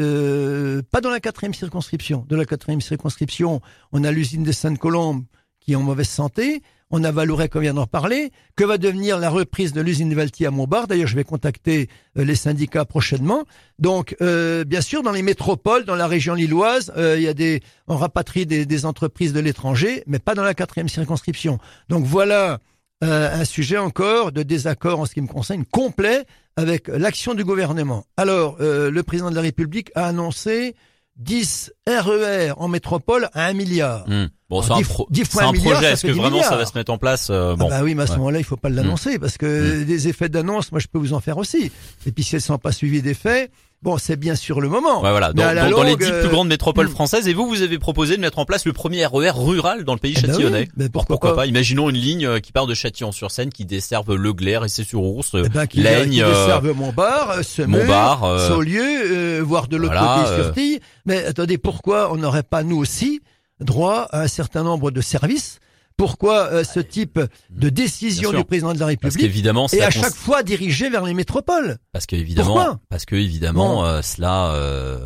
pas 0.91 1.01
dans 1.01 1.09
la 1.09 1.19
quatrième 1.19 1.55
circonscription. 1.55 2.23
De 2.29 2.35
la 2.35 2.45
quatrième 2.45 2.81
circonscription, 2.81 3.61
on 3.91 4.03
a 4.03 4.11
l'usine 4.11 4.43
de 4.43 4.51
Sainte-Colombe 4.51 5.23
qui 5.59 5.73
est 5.73 5.75
en 5.75 5.81
mauvaise 5.81 6.07
santé. 6.07 6.61
On 6.97 7.03
a 7.03 7.11
Valourec, 7.11 7.53
on 7.57 7.59
vient 7.59 7.73
d'en 7.73 7.81
reparler. 7.81 8.31
Que 8.55 8.63
va 8.63 8.77
devenir 8.77 9.19
la 9.19 9.29
reprise 9.29 9.73
de 9.73 9.81
l'usine 9.81 10.13
Valty 10.13 10.45
à 10.45 10.51
Montbard? 10.51 10.87
D'ailleurs, 10.87 11.09
je 11.09 11.17
vais 11.17 11.25
contacter 11.25 11.89
euh, 12.17 12.23
les 12.23 12.35
syndicats 12.35 12.85
prochainement. 12.85 13.43
Donc, 13.79 14.15
euh, 14.21 14.63
bien 14.63 14.79
sûr, 14.79 15.03
dans 15.03 15.11
les 15.11 15.21
métropoles, 15.21 15.83
dans 15.83 15.97
la 15.97 16.07
région 16.07 16.35
lilloise, 16.35 16.93
euh, 16.95 17.17
il 17.17 17.23
y 17.23 17.27
a 17.27 17.33
des, 17.33 17.61
on 17.89 17.97
rapatrie 17.97 18.45
des, 18.45 18.85
entreprises 18.85 19.33
de 19.33 19.41
l'étranger, 19.41 20.03
mais 20.07 20.19
pas 20.19 20.35
dans 20.35 20.43
la 20.45 20.53
quatrième 20.53 20.87
circonscription. 20.87 21.59
Donc 21.89 22.05
voilà 22.05 22.59
un 23.01 23.45
sujet 23.45 23.77
encore 23.77 24.31
de 24.31 24.41
désaccord 24.41 25.01
en 25.01 25.05
ce 25.05 25.13
qui 25.13 25.21
me 25.21 25.27
concerne 25.27 25.65
complet 25.65 26.25
avec 26.55 26.87
l'action 26.87 27.33
du 27.33 27.43
gouvernement. 27.43 28.05
Alors, 28.17 28.57
le 28.59 29.01
président 29.01 29.29
de 29.29 29.35
la 29.35 29.41
République 29.41 29.91
a 29.95 30.07
annoncé 30.07 30.75
10 31.17 31.71
RER 31.87 32.51
en 32.57 32.67
métropole 32.67 33.29
à 33.33 33.45
1 33.45 33.53
milliard. 33.53 34.05
Hum. 34.07 34.29
Bon, 34.49 34.61
c'est 34.61 34.73
un, 34.73 34.77
dix- 34.77 34.83
pro- 34.83 35.07
dix 35.09 35.21
c'est 35.23 35.31
fois 35.31 35.43
un 35.43 35.47
un 35.49 35.51
milliard, 35.53 35.73
projet. 35.73 35.91
Est-ce 35.93 36.05
que 36.05 36.11
10 36.11 36.17
vraiment 36.19 36.41
ça 36.43 36.49
va 36.49 36.55
milliards. 36.57 36.67
se 36.71 36.77
mettre 36.77 36.91
en 36.91 36.97
place 36.97 37.27
euh, 37.31 37.55
Bon, 37.55 37.67
Ah 37.71 37.79
bah 37.79 37.83
oui, 37.83 37.95
mais 37.95 38.03
à 38.03 38.05
ce 38.05 38.11
ouais. 38.11 38.17
moment-là, 38.19 38.37
il 38.39 38.43
faut 38.43 38.57
pas 38.57 38.69
l'annoncer 38.69 39.17
parce 39.17 39.37
que 39.37 39.83
des 39.83 40.07
effets 40.07 40.29
d'annonce, 40.29 40.71
moi, 40.71 40.79
je 40.79 40.87
peux 40.87 40.99
vous 40.99 41.13
en 41.13 41.19
faire 41.19 41.37
aussi. 41.37 41.71
Et 42.05 42.11
puis, 42.11 42.23
si 42.23 42.35
elles 42.35 42.41
sont 42.41 42.57
pas 42.59 42.71
suivies 42.71 43.01
d'effets, 43.01 43.49
bon, 43.81 43.97
c'est 43.97 44.15
bien 44.15 44.35
sur 44.35 44.61
le 44.61 44.69
moment. 44.69 45.01
Ouais, 45.01 45.11
voilà. 45.11 45.33
Dans, 45.33 45.83
les 45.83 45.95
dix 45.95 46.05
euh, 46.05 46.21
plus 46.21 46.29
grandes 46.29 46.47
métropoles 46.47 46.87
hum. 46.87 46.91
françaises, 46.91 47.27
et 47.27 47.33
vous, 47.33 47.47
vous 47.47 47.61
avez 47.61 47.77
proposé 47.79 48.15
de 48.15 48.21
mettre 48.21 48.39
en 48.39 48.45
place 48.45 48.65
le 48.65 48.73
premier 48.73 49.05
RER 49.05 49.31
rural 49.35 49.83
dans 49.83 49.93
le 49.93 49.99
pays 49.99 50.13
Eh 50.17 50.21
ben 50.21 50.27
châtillonnais. 50.27 50.69
oui, 50.77 50.83
Alors, 50.85 50.91
pourquoi 50.91 51.15
pourquoi 51.15 51.29
pas 51.31 51.41
pas 51.41 51.45
Imaginons 51.45 51.89
une 51.89 51.97
ligne 51.97 52.25
euh, 52.25 52.39
qui 52.39 52.51
part 52.51 52.67
de 52.67 52.73
Châtillon-sur-Seine, 52.73 53.49
qui 53.49 53.65
desserve 53.65 54.15
Le 54.15 54.33
Glaire 54.33 54.63
et 54.65 54.69
sur 54.69 55.03
ours 55.03 55.31
Eh 55.33 55.49
ben, 55.49 55.67
qui, 55.67 55.81
Laigne, 55.81 56.11
qui 56.11 56.23
euh, 56.23 56.29
desservent 56.29 56.73
Montbard, 56.73 57.31
euh, 57.31 57.43
Semeux, 57.43 57.79
Montbard. 57.79 58.23
euh, 58.23 58.47
Saulieu, 58.49 58.81
euh, 58.81 59.41
voire 59.45 59.67
de 59.67 59.77
l'autre 59.77 59.93
voilà, 59.93 60.23
côté 60.23 60.29
euh, 60.29 60.43
Surtille. 60.43 60.79
Mais 61.05 61.25
attendez, 61.25 61.57
pourquoi 61.57 62.11
on 62.11 62.17
n'aurait 62.17 62.43
pas 62.43 62.63
nous 62.63 62.77
aussi 62.77 63.21
droit 63.59 64.07
à 64.11 64.21
un 64.21 64.27
certain 64.27 64.63
nombre 64.63 64.91
de 64.91 65.01
services 65.01 65.59
Pourquoi 65.97 66.47
euh, 66.51 66.63
ce 66.63 66.79
type 66.79 67.19
de 67.49 67.69
décision 67.69 68.31
du 68.33 68.43
président 68.43 68.73
de 68.73 68.79
la 68.79 68.87
République 68.87 69.17
qu'évidemment, 69.19 69.67
est 69.67 69.81
à 69.81 69.91
cons- 69.91 70.01
chaque 70.01 70.13
fois 70.15 70.43
dirigé 70.43 70.89
vers 70.89 71.05
les 71.05 71.13
métropoles 71.13 71.77
parce 71.93 72.05
que 72.05 72.15
évidemment, 72.15 72.53
Pourquoi 72.53 72.79
parce 72.89 73.05
que 73.05 73.15
évidemment, 73.15 73.75
Bon. 73.77 73.85
euh, 73.85 74.01
cela. 74.01 74.51
Euh, 74.53 74.99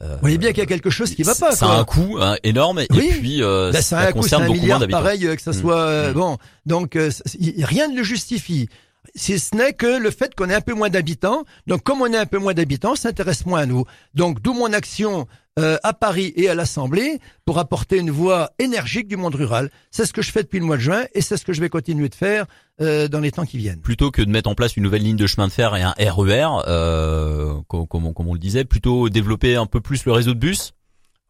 euh, 0.00 0.14
Vous 0.14 0.20
voyez 0.22 0.38
bien 0.38 0.50
qu'il 0.50 0.58
y 0.58 0.62
a 0.62 0.66
quelque 0.66 0.90
chose 0.90 1.14
qui 1.14 1.22
va 1.22 1.36
pas. 1.36 1.52
Ça 1.54 1.66
quoi. 1.66 1.74
a 1.76 1.78
un 1.78 1.84
coût 1.84 2.16
hein, 2.20 2.36
énorme 2.42 2.80
et 2.80 2.86
Oui. 2.90 3.10
puis 3.20 3.42
euh, 3.44 3.70
Ben, 3.72 3.80
ça 3.80 3.98
a 4.00 4.08
un 4.08 4.12
coût, 4.12 4.20
concerne 4.22 4.42
un 4.42 4.46
beaucoup 4.46 4.56
moins 4.56 4.62
milliard 4.64 4.80
d'habitants. 4.80 4.98
pareil 4.98 5.24
euh, 5.26 5.36
que 5.36 5.42
ça 5.42 5.52
Mm. 5.52 5.60
soit 5.60 5.78
euh, 5.80 6.10
Mm. 6.10 6.14
bon. 6.14 6.38
Donc 6.66 6.96
euh, 6.96 7.10
rien 7.62 7.86
ne 7.88 7.96
le 7.96 8.02
justifie. 8.02 8.68
Si 9.14 9.38
ce 9.38 9.54
n'est 9.54 9.72
que 9.74 9.86
le 10.00 10.10
fait 10.10 10.34
qu'on 10.34 10.50
ait 10.50 10.54
un 10.54 10.60
peu 10.60 10.74
moins 10.74 10.88
d'habitants. 10.90 11.44
Donc 11.68 11.84
comme 11.84 12.00
on 12.02 12.06
est 12.12 12.16
un 12.16 12.26
peu 12.26 12.38
moins 12.38 12.54
d'habitants, 12.54 12.96
ça 12.96 13.10
intéresse 13.10 13.46
moins 13.46 13.60
à 13.60 13.66
nous. 13.66 13.84
Donc 14.14 14.40
d'où 14.42 14.52
mon 14.52 14.72
action 14.72 15.28
euh, 15.58 15.76
à 15.82 15.92
Paris 15.92 16.32
et 16.36 16.48
à 16.48 16.54
l'Assemblée 16.54 17.20
pour 17.44 17.58
apporter 17.58 17.98
une 17.98 18.10
voix 18.10 18.50
énergique 18.58 19.06
du 19.08 19.16
monde 19.16 19.34
rural. 19.34 19.70
C'est 19.90 20.04
ce 20.06 20.12
que 20.12 20.22
je 20.22 20.30
fais 20.32 20.42
depuis 20.42 20.58
le 20.58 20.64
mois 20.66 20.76
de 20.76 20.82
juin 20.82 21.04
et 21.14 21.20
c'est 21.20 21.36
ce 21.36 21.44
que 21.44 21.52
je 21.52 21.60
vais 21.60 21.68
continuer 21.68 22.08
de 22.08 22.14
faire 22.14 22.46
euh, 22.80 23.06
dans 23.08 23.20
les 23.20 23.30
temps 23.30 23.44
qui 23.46 23.58
viennent. 23.58 23.80
Plutôt 23.80 24.10
que 24.10 24.22
de 24.22 24.30
mettre 24.30 24.50
en 24.50 24.54
place 24.54 24.76
une 24.76 24.82
nouvelle 24.82 25.02
ligne 25.02 25.16
de 25.16 25.26
chemin 25.26 25.46
de 25.46 25.52
fer 25.52 25.76
et 25.76 25.82
un 25.82 25.94
RER, 25.98 26.48
euh, 26.66 27.54
comme, 27.68 27.86
comme 27.86 28.06
on- 28.06 28.12
comme 28.12 28.28
on 28.28 28.34
le 28.34 28.40
disait, 28.40 28.64
plutôt 28.64 29.08
développer 29.08 29.56
un 29.56 29.66
peu 29.66 29.80
plus 29.80 30.04
le 30.04 30.12
réseau 30.12 30.34
de 30.34 30.38
bus? 30.40 30.72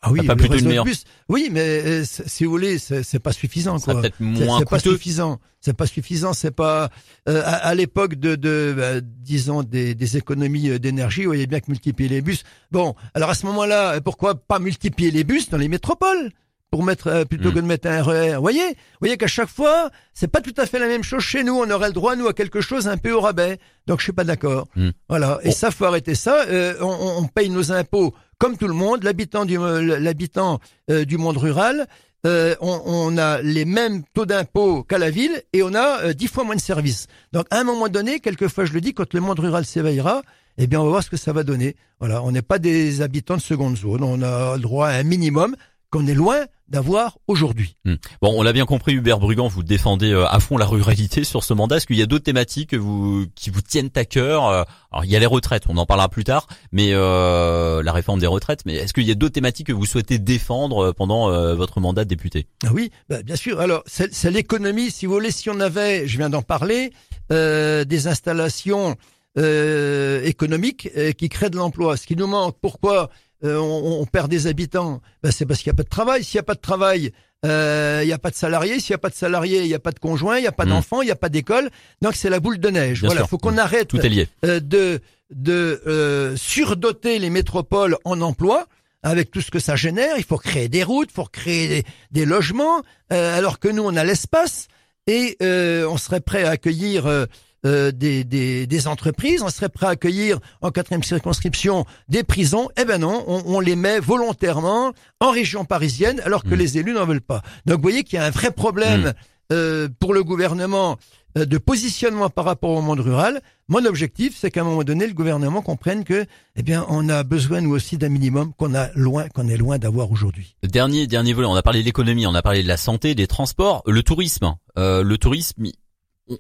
Ah 0.07 0.13
oui, 0.13 0.27
pas 0.27 0.35
le 0.35 0.83
bus. 0.85 1.05
Oui, 1.31 1.49
mais 1.51 1.61
euh, 1.61 2.05
si 2.05 2.45
vous 2.45 2.51
voulez, 2.51 2.79
c'est 2.79 3.03
c'est 3.03 3.19
pas 3.19 3.33
suffisant. 3.33 3.79
Quoi. 3.81 4.01
peut-être 4.03 4.17
C'est 4.19 4.25
moins 4.25 4.59
c'est 4.59 4.69
pas 4.69 4.79
suffisant. 4.79 5.41
C'est 5.61 5.73
pas 5.73 5.87
suffisant. 5.87 6.35
C'est 6.35 6.51
pas 6.51 6.91
euh, 7.27 7.41
à, 7.43 7.55
à 7.55 7.75
l'époque 7.75 8.17
de, 8.17 8.35
de 8.37 8.75
bah, 8.77 9.01
disons 9.01 9.63
des, 9.63 9.95
des 9.95 10.17
économies 10.19 10.69
euh, 10.69 10.79
d'énergie. 10.79 11.23
Vous 11.23 11.31
voyez 11.31 11.47
bien 11.47 11.61
que 11.61 11.71
multiplier 11.71 12.11
les 12.11 12.21
bus. 12.21 12.45
Bon, 12.71 12.95
alors 13.15 13.31
à 13.31 13.35
ce 13.35 13.47
moment-là, 13.47 14.01
pourquoi 14.03 14.35
pas 14.35 14.59
multiplier 14.59 15.11
les 15.11 15.25
bus 15.25 15.49
dans 15.49 15.57
les 15.59 15.69
métropoles? 15.69 16.31
Pour 16.75 16.83
mettre 16.83 17.07
euh, 17.07 17.25
plutôt 17.25 17.51
Mm. 17.51 17.55
que 17.55 17.61
de 17.61 17.67
mettre 17.67 17.87
un 17.89 18.03
RER. 18.03 18.35
Vous 18.35 18.41
voyez, 18.41 18.67
vous 18.67 18.99
voyez 18.99 19.17
qu'à 19.17 19.29
chaque 19.29 19.49
fois, 19.49 19.91
c'est 20.13 20.27
pas 20.27 20.41
tout 20.41 20.55
à 20.57 20.67
fait 20.67 20.81
la 20.81 20.89
même 20.89 21.05
chose 21.05 21.23
chez 21.23 21.45
nous. 21.45 21.55
On 21.55 21.71
aurait 21.71 21.87
le 21.87 21.93
droit 21.93 22.17
nous 22.17 22.27
à 22.27 22.33
quelque 22.33 22.61
chose 22.61 22.89
un 22.89 22.97
peu 22.97 23.13
au 23.13 23.21
rabais. 23.21 23.59
Donc 23.87 24.01
je 24.01 24.05
suis 24.07 24.13
pas 24.13 24.25
d'accord. 24.25 24.67
Mm. 24.75 24.89
Voilà. 25.09 25.39
Et 25.45 25.51
Bon. 25.51 25.55
ça, 25.55 25.71
faut 25.71 25.85
arrêter 25.85 26.17
ça. 26.17 26.47
Euh, 26.49 26.75
on, 26.81 27.29
paye 27.29 27.49
nos 27.49 27.71
impôts 27.71 28.13
comme 28.39 28.57
tout 28.57 28.67
le 28.67 28.75
monde. 28.75 29.05
L'habitant 29.05 29.45
du 29.45 29.57
euh, 29.57 30.01
l'habitant 30.01 30.59
euh, 30.91 31.05
du 31.05 31.17
monde 31.17 31.37
rural. 31.37 31.87
on, 32.25 32.55
on 32.61 33.19
a 33.19 33.41
les 33.41 33.65
mêmes 33.67 34.03
taux 34.13 34.27
d'impôt 34.27 34.83
qu'à 34.83 34.99
la 34.99 35.11
ville 35.11 35.45
et 35.53 35.63
on 35.63 35.75
a 35.77 36.13
dix 36.13 36.27
fois 36.27 36.43
moins 36.43 36.57
de 36.57 36.61
services. 36.61 37.07
Donc 37.33 37.47
à 37.51 37.61
un 37.61 37.65
moment 37.65 37.87
donné, 37.89 38.19
quelquefois 38.19 38.65
je 38.65 38.73
le 38.73 38.81
dis, 38.81 38.95
quand 38.95 39.15
le 39.15 39.21
monde 39.21 39.39
rural 39.39 39.65
s'éveillera, 39.65 40.23
eh 40.59 40.67
bien, 40.67 40.81
on 40.81 40.85
va 40.85 40.91
voir 40.91 41.03
ce 41.05 41.11
que 41.11 41.17
ça 41.17 41.33
va 41.33 41.43
donner. 41.45 41.77
Voilà, 42.01 42.23
on 42.23 42.31
n'est 42.33 42.43
pas 42.43 42.59
des 42.59 43.01
habitants 43.03 43.37
de 43.37 43.43
seconde 43.43 43.77
zone. 43.77 44.03
On 44.03 44.23
a 44.23 44.57
le 44.57 44.63
droit 44.63 44.89
à 44.89 44.93
un 44.95 45.03
minimum 45.03 45.55
qu'on 45.95 46.09
est 46.09 46.15
loin 46.15 46.47
d'avoir 46.67 47.19
aujourd'hui. 47.29 47.77
Hmm. 47.85 47.95
Bon, 48.21 48.35
on 48.37 48.43
l'a 48.43 48.53
bien 48.53 48.67
compris, 48.67 48.95
Hubert 48.95 49.21
Brugand, 49.21 49.47
vous 49.47 49.63
défendez 49.63 50.11
euh, 50.11 50.27
à 50.27 50.41
fond 50.41 50.57
la 50.57 50.67
ruralité 50.67 51.23
sur 51.23 51.45
ce 51.45 51.55
mandat. 51.55 51.77
Est-ce 51.77 51.87
qu'il 51.87 51.95
y 51.95 52.03
a 52.03 52.07
d'autres 52.07 52.25
thématiques 52.25 52.71
que 52.71 52.77
vous, 52.77 53.27
qui 53.37 53.51
vous 53.51 53.61
tiennent 53.61 53.91
à 53.95 54.05
cœur? 54.05 54.49
Euh, 54.49 54.65
Alors, 54.91 55.05
il 55.05 55.11
y 55.13 55.15
a 55.15 55.21
les 55.21 55.27
retraites, 55.27 55.67
on 55.69 55.77
en 55.77 55.87
parlera 55.87 56.09
plus 56.09 56.25
tard, 56.25 56.49
mais 56.73 56.89
euh, 56.91 57.81
la 57.85 57.93
réforme 57.93 58.19
des 58.19 58.27
retraites. 58.27 58.63
Mais 58.67 58.75
est-ce 58.75 58.93
qu'il 58.93 59.05
y 59.05 59.13
a 59.13 59.15
d'autres 59.15 59.35
thématiques 59.35 59.69
que 59.69 59.73
vous 59.73 59.87
souhaitez 59.87 60.19
défendre 60.19 60.91
pendant 60.91 61.55
votre 61.55 61.79
mandat 61.79 62.03
de 62.03 62.09
député? 62.09 62.49
Ah 62.67 62.71
Oui, 62.73 62.91
bah, 63.09 63.23
bien 63.23 63.37
sûr. 63.37 63.61
Alors, 63.61 63.85
c'est 63.87 64.31
l'économie. 64.33 64.91
Si 64.91 65.07
vous 65.07 65.13
voulez, 65.13 65.31
si 65.31 65.49
on 65.49 65.61
avait, 65.61 66.09
je 66.09 66.19
viens 66.19 66.31
d'en 66.31 66.43
parler, 66.43 66.91
des 67.31 68.07
installations 68.09 68.97
économiques 69.37 70.89
qui 71.17 71.29
créent 71.29 71.51
de 71.51 71.57
l'emploi. 71.57 71.97
Ce 71.97 72.05
qui 72.05 72.17
nous 72.17 72.27
manque, 72.27 72.57
pourquoi? 72.61 73.11
Euh, 73.45 73.59
on, 73.59 74.07
perd 74.07 74.31
des 74.31 74.47
habitants, 74.47 75.03
ben 75.23 75.31
c'est 75.31 75.45
parce 75.45 75.61
qu'il 75.61 75.71
n'y 75.71 75.75
a 75.75 75.77
pas 75.77 75.83
de 75.83 75.89
travail. 75.89 76.25
S'il 76.25 76.39
n'y 76.39 76.41
a 76.41 76.45
pas 76.45 76.55
de 76.55 76.61
travail, 76.61 77.13
euh, 77.45 78.01
il 78.03 78.07
n'y 78.07 78.13
a 78.13 78.19
pas 78.19 78.31
de 78.31 78.35
salariés. 78.35 78.81
S'il 78.81 78.93
n'y 78.93 78.97
a 78.97 78.99
pas 78.99 79.11
de 79.11 79.15
salariés, 79.15 79.63
il 79.63 79.69
n'y 79.69 79.75
a 79.75 79.79
pas 79.79 79.93
de 79.93 79.99
conjoints, 79.99 80.39
il 80.39 80.43
n'y 80.43 80.47
a 80.47 80.53
pas 80.53 80.65
hmm. 80.65 80.71
d'enfants, 80.71 81.03
il 81.03 81.07
n'y 81.07 81.11
a 81.11 81.17
pas 81.17 81.29
d'école. 81.29 81.69
Donc 82.01 82.15
c'est 82.15 82.31
la 82.31 82.41
boule 82.41 82.59
de 82.59 82.71
neige. 82.71 83.05
voilà, 83.05 83.21
il 83.21 83.27
faut 83.27 83.37
qu'on 83.37 83.53
hmm. 83.53 83.59
arrête 83.59 83.89
Tout 83.89 84.01
est 84.01 84.09
lié. 84.09 84.29
Euh, 84.45 84.61
de 84.61 85.01
de 85.31 86.35
surdoter 86.37 87.19
les 87.19 87.31
métropoles 87.31 87.97
en 88.05 88.21
emploi 88.21 88.67
avec 89.03 89.31
tout 89.31 89.41
ce 89.41 89.51
que 89.51 89.59
ça 89.59 89.75
génère. 89.75 90.15
Il 90.17 90.25
faut 90.25 90.39
créer 90.39 90.69
des 90.69 90.85
routes, 90.85 91.09
il 91.11 91.15
faut 91.15 91.25
créer 91.25 91.85
des, 92.13 92.25
logements, 92.25 92.83
alors 93.11 93.59
que 93.59 93.69
nous 93.69 93.83
on 93.83 93.97
a 93.97 94.05
l'espace 94.05 94.69
et 95.07 95.37
on 95.41 95.97
serait 95.97 96.21
prêt 96.21 96.45
à 96.45 96.51
accueillir 96.51 97.27
euh, 97.67 97.93
des, 97.93 98.25
des, 98.25 98.67
des, 98.67 98.89
entreprises, 98.89 99.43
on 99.43 99.49
serait 99.49 99.69
prêt 99.69 99.87
à 99.87 99.91
accueillir 99.91 100.39
en 100.61 100.71
quatrième 100.71 101.03
circonscription 101.03 101.87
des 102.09 102.23
prisons. 102.23 102.69
Eh 102.79 102.85
ben 102.85 102.99
non, 102.99 103.25
on, 103.27 103.43
on 103.47 103.61
les 103.61 103.77
met 103.77 104.01
volontairement 104.01 104.93
en 105.21 105.31
région 105.31 105.65
parisienne 105.65 106.21
alors 106.25 106.43
que 106.45 106.55
hmm. 106.55 106.59
les 106.59 106.79
élus 106.79 106.93
n'en 106.93 107.07
veulent 107.07 107.21
pas. 107.21 107.43
Donc 107.67 107.77
vous 107.77 107.83
voyez 107.83 108.05
qu'il 108.05 108.19
y 108.19 108.23
a 108.23 108.25
un 108.25 108.31
vrai 108.31 108.51
problème 108.51 109.09
hmm. 109.09 109.13
euh, 109.53 109.89
pour 109.99 110.15
le 110.15 110.23
gouvernement 110.23 110.99
euh, 111.37 111.47
de 111.47 111.59
positionnement 111.59 112.31
par 112.31 112.45
rapport 112.45 112.71
au 112.71 112.81
monde 112.81 113.01
rural. 113.01 113.41
Mon 113.67 113.85
objectif, 113.87 114.37
c'est 114.39 114.53
qu'à 114.53 114.61
un 114.61 114.65
moment 114.65 114.85
donné, 114.85 115.07
le 115.07 115.15
gouvernement 115.15 115.63
comprenne 115.63 116.05
que, 116.05 116.27
eh 116.55 116.63
bien, 116.63 116.87
on 116.89 117.09
a 117.09 117.25
besoin 117.25 117.61
nous 117.61 117.75
aussi 117.75 117.99
d'un 117.99 118.09
minimum 118.09 118.53
qu'on 118.57 118.73
a 118.75 118.91
loin, 118.95 119.29
qu'on 119.29 119.49
est 119.49 119.57
loin 119.57 119.79
d'avoir 119.79 120.13
aujourd'hui. 120.13 120.55
Dernier, 120.63 121.09
dernier 121.09 121.33
volet. 121.33 121.49
On 121.49 121.57
a 121.57 121.63
parlé 121.63 121.81
de 121.81 121.87
l'économie, 121.87 122.27
on 122.27 122.35
a 122.35 122.43
parlé 122.43 122.63
de 122.63 122.69
la 122.69 122.77
santé, 122.77 123.17
des 123.17 123.27
transports, 123.27 123.83
le 123.87 124.03
tourisme. 124.05 124.55
Euh, 124.79 125.03
le 125.03 125.19
tourisme, 125.19 125.65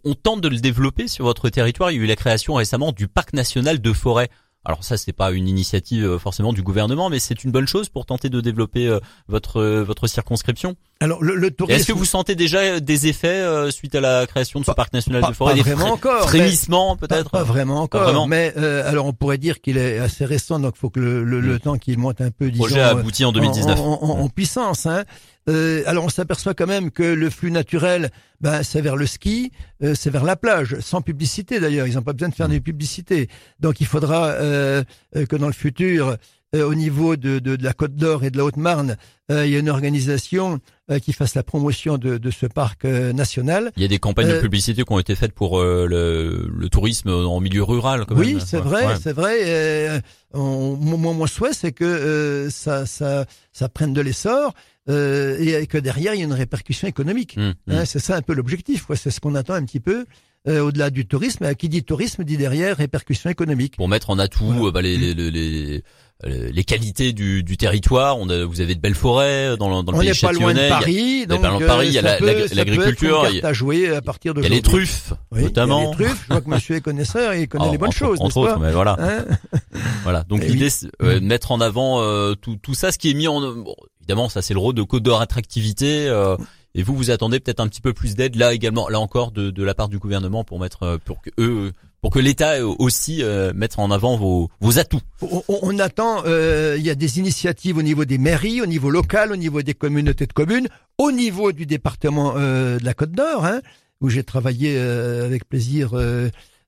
on, 0.04 0.14
tente 0.14 0.40
de 0.40 0.48
le 0.48 0.58
développer 0.58 1.08
sur 1.08 1.24
votre 1.24 1.48
territoire. 1.48 1.90
Il 1.90 1.96
y 1.96 2.00
a 2.00 2.02
eu 2.02 2.06
la 2.06 2.16
création 2.16 2.54
récemment 2.54 2.92
du 2.92 3.08
parc 3.08 3.32
national 3.32 3.80
de 3.80 3.92
forêt. 3.92 4.30
Alors 4.66 4.82
ça, 4.82 4.96
c'est 4.96 5.12
pas 5.12 5.30
une 5.30 5.46
initiative 5.46 6.06
euh, 6.06 6.18
forcément 6.18 6.54
du 6.54 6.62
gouvernement, 6.62 7.10
mais 7.10 7.18
c'est 7.18 7.44
une 7.44 7.50
bonne 7.50 7.68
chose 7.68 7.90
pour 7.90 8.06
tenter 8.06 8.30
de 8.30 8.40
développer 8.40 8.86
euh, 8.86 8.98
votre 9.28 9.60
euh, 9.60 9.84
votre 9.84 10.06
circonscription. 10.06 10.74
Alors 11.00 11.22
le, 11.22 11.34
le 11.36 11.50
tourisme. 11.50 11.78
Est-ce 11.78 11.86
que 11.86 11.92
vous 11.92 12.06
sentez 12.06 12.34
déjà 12.34 12.80
des 12.80 13.06
effets 13.06 13.70
suite 13.70 13.94
à 13.94 14.00
la 14.00 14.26
création 14.26 14.60
de 14.60 14.64
ce 14.64 14.70
parc 14.70 14.94
national 14.94 15.22
de 15.28 15.34
forêt 15.34 15.54
Pas 15.56 15.62
vraiment 15.62 15.92
encore. 15.92 16.28
Frémissements 16.28 16.96
peut-être? 16.96 17.30
Pas, 17.30 17.42
vraiment 17.42 17.82
encore. 17.82 18.26
Mais 18.26 18.54
alors 18.56 19.04
on 19.04 19.12
pourrait 19.12 19.36
dire 19.36 19.60
qu'il 19.60 19.76
est 19.76 19.98
assez 19.98 20.24
récent, 20.24 20.58
donc 20.58 20.74
il 20.76 20.80
faut 20.80 20.88
que 20.88 21.00
le, 21.00 21.24
le, 21.24 21.56
mm. 21.56 21.60
temps 21.60 21.76
qu'il 21.76 21.98
monte 21.98 22.22
un 22.22 22.30
peu. 22.30 22.50
Disons, 22.50 22.64
projet 22.64 22.80
abouti 22.80 23.26
en 23.26 23.32
2019. 23.32 23.78
En, 23.80 24.20
en, 24.20 24.28
puissance. 24.30 24.86
Hein. 24.86 25.04
Euh, 25.48 25.82
alors 25.86 26.04
on 26.04 26.08
s'aperçoit 26.08 26.54
quand 26.54 26.66
même 26.66 26.90
que 26.90 27.02
le 27.02 27.30
flux 27.30 27.50
naturel, 27.50 28.10
ben, 28.40 28.62
c'est 28.62 28.80
vers 28.80 28.96
le 28.96 29.06
ski, 29.06 29.52
euh, 29.82 29.94
c'est 29.94 30.10
vers 30.10 30.24
la 30.24 30.36
plage, 30.36 30.78
sans 30.80 31.02
publicité 31.02 31.60
d'ailleurs. 31.60 31.86
Ils 31.86 31.94
n'ont 31.94 32.02
pas 32.02 32.12
besoin 32.12 32.28
de 32.28 32.34
faire 32.34 32.48
des 32.48 32.60
publicités. 32.60 33.28
Donc 33.60 33.80
il 33.80 33.86
faudra 33.86 34.28
euh, 34.28 34.84
que 35.12 35.36
dans 35.36 35.46
le 35.46 35.52
futur, 35.52 36.16
au 36.54 36.74
niveau 36.74 37.16
de, 37.16 37.38
de, 37.38 37.56
de 37.56 37.64
la 37.64 37.72
Côte 37.72 37.94
d'Or 37.94 38.24
et 38.24 38.30
de 38.30 38.36
la 38.36 38.44
Haute-Marne, 38.44 38.96
il 39.30 39.48
y 39.48 39.56
a 39.56 39.58
une 39.58 39.70
organisation 39.70 40.60
qui 41.02 41.12
fasse 41.12 41.34
la 41.34 41.42
promotion 41.42 41.96
de, 41.98 42.18
de 42.18 42.30
ce 42.30 42.46
parc 42.46 42.84
national. 42.84 43.72
Il 43.76 43.82
y 43.82 43.86
a 43.86 43.88
des 43.88 43.98
campagnes 43.98 44.28
de 44.28 44.40
publicité 44.40 44.84
qui 44.84 44.92
ont 44.92 44.98
été 44.98 45.14
faites 45.14 45.32
pour 45.32 45.60
le, 45.62 46.46
le, 46.46 46.68
tourisme 46.68 47.10
en 47.10 47.40
milieu 47.40 47.62
rural. 47.62 48.04
Quand 48.06 48.16
oui, 48.16 48.36
c'est 48.44 48.60
vrai, 48.60 48.96
c'est 49.02 49.12
vrai. 49.14 50.02
mon, 50.34 50.76
mon 50.76 51.26
souhait, 51.26 51.54
c'est 51.54 51.72
que 51.72 52.48
ça, 52.50 52.86
ça, 52.86 53.24
ça 53.52 53.68
prenne 53.68 53.92
de 53.94 54.00
l'essor 54.00 54.52
euh, 54.90 55.38
et 55.38 55.66
que 55.66 55.78
derrière 55.78 56.14
il 56.14 56.18
y 56.18 56.22
a 56.22 56.24
une 56.24 56.32
répercussion 56.32 56.86
économique. 56.86 57.36
Mmh, 57.36 57.52
mmh. 57.66 57.72
Hein, 57.72 57.84
c'est 57.84 57.98
ça 57.98 58.16
un 58.16 58.22
peu 58.22 58.34
l'objectif. 58.34 58.86
C'est 58.94 59.10
ce 59.10 59.20
qu'on 59.20 59.34
attend 59.34 59.54
un 59.54 59.64
petit 59.64 59.80
peu. 59.80 60.04
Euh, 60.46 60.60
au-delà 60.60 60.90
du 60.90 61.06
tourisme, 61.06 61.54
qui 61.54 61.70
dit 61.70 61.84
tourisme 61.84 62.22
dit 62.22 62.36
derrière 62.36 62.76
répercussion 62.76 63.30
économique. 63.30 63.76
Pour 63.78 63.88
mettre 63.88 64.10
en 64.10 64.18
atout 64.18 64.66
euh, 64.66 64.70
bah, 64.70 64.82
les, 64.82 64.98
les, 64.98 65.14
les, 65.14 65.82
les, 66.26 66.64
qualités 66.64 67.12
du, 67.12 67.42
du 67.42 67.56
territoire, 67.56 68.18
on 68.18 68.28
a, 68.28 68.44
vous 68.44 68.60
avez 68.60 68.74
de 68.74 68.80
belles 68.80 68.94
forêts 68.94 69.56
dans, 69.56 69.82
dans 69.82 69.92
le 69.92 69.98
on 69.98 70.00
pays 70.00 70.10
On 70.10 70.12
n'est 70.12 70.32
pas 70.32 70.32
loin 70.32 70.54
de 70.54 70.68
Paris, 70.68 71.26
donc 71.26 71.42
pas 71.42 71.58
Paris, 71.58 71.88
il 71.88 71.92
y 71.92 71.98
a 71.98 72.02
l'agriculture, 72.02 73.26
il 73.30 73.36
y 73.36 73.44
a, 73.44 73.52
jouer 73.52 73.94
à 73.94 74.02
partir 74.02 74.34
de 74.34 74.40
il 74.40 74.44
y 74.44 74.46
a 74.46 74.50
les 74.50 74.62
truffes, 74.62 75.12
notamment. 75.32 75.80
Il 75.80 75.84
y 75.84 75.86
a 75.86 75.90
les 75.90 75.96
truffes. 75.96 76.24
Je 76.28 76.32
vois 76.32 76.40
que 76.40 76.50
Monsieur 76.50 76.76
est 76.76 76.80
connaisseur 76.80 77.32
et 77.32 77.42
il 77.42 77.48
connaît 77.48 77.70
les 77.70 77.78
bonnes 77.78 77.92
choses. 77.92 78.20
Entre 78.20 78.36
autres, 78.38 78.58
mais 78.58 78.72
voilà. 78.72 78.96
Hein 78.98 79.24
voilà. 80.02 80.24
Donc 80.24 80.44
l'idée, 80.44 80.70
c'est 80.70 80.88
de 81.00 81.20
mettre 81.20 81.52
en 81.52 81.60
avant 81.60 82.34
tout, 82.36 82.56
tout 82.56 82.74
ça, 82.74 82.92
ce 82.92 82.98
qui 82.98 83.10
est 83.10 83.14
mis 83.14 83.28
en 83.28 83.40
bon, 83.40 83.74
évidemment, 84.04 84.28
ça 84.28 84.42
c'est 84.42 84.54
le 84.54 84.60
rôle 84.60 84.74
de 84.74 84.82
Côte 84.82 85.02
d'Or 85.02 85.20
attractivité. 85.20 86.06
Euh, 86.08 86.36
et 86.74 86.82
vous, 86.82 86.96
vous 86.96 87.10
attendez 87.10 87.40
peut-être 87.40 87.60
un 87.60 87.68
petit 87.68 87.80
peu 87.80 87.92
plus 87.92 88.16
d'aide 88.16 88.36
là 88.36 88.52
également, 88.52 88.88
là 88.88 88.98
encore 89.00 89.30
de, 89.30 89.50
de 89.50 89.62
la 89.62 89.74
part 89.74 89.88
du 89.88 89.98
gouvernement 89.98 90.44
pour 90.44 90.58
mettre, 90.58 90.82
euh, 90.82 90.98
pour 91.02 91.22
que 91.22 91.30
eux, 91.38 91.72
pour 92.00 92.10
que 92.10 92.18
l'État 92.18 92.66
aussi 92.66 93.22
euh, 93.22 93.52
mette 93.54 93.78
en 93.78 93.90
avant 93.90 94.16
vos, 94.16 94.50
vos 94.60 94.78
atouts. 94.78 95.00
On, 95.22 95.42
on 95.48 95.78
attend, 95.78 96.24
il 96.24 96.82
y 96.82 96.90
a 96.90 96.94
des 96.94 97.18
initiatives 97.18 97.78
au 97.78 97.82
niveau 97.82 98.04
des 98.04 98.18
mairies, 98.18 98.60
au 98.60 98.66
niveau 98.66 98.90
local, 98.90 99.32
au 99.32 99.36
niveau 99.36 99.62
des 99.62 99.74
communautés 99.74 100.26
de 100.26 100.32
communes, 100.32 100.68
au 100.98 101.12
niveau 101.12 101.52
du 101.52 101.64
département 101.64 102.34
de 102.34 102.84
la 102.84 102.94
Côte 102.94 103.12
d'Or, 103.12 103.46
hein, 103.46 103.60
où 104.00 104.10
j'ai 104.10 104.24
travaillé 104.24 104.76
avec 104.78 105.48
plaisir. 105.48 105.92